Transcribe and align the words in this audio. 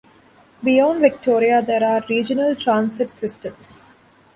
Beyond 0.63 0.99
Victoria, 0.99 1.61
there 1.61 1.83
are 1.87 2.03
regional 2.09 2.55
transit 2.55 3.11
systems. 3.11 3.83